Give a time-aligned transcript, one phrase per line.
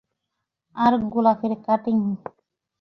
[0.75, 1.97] আর গোলাপের কাটিং?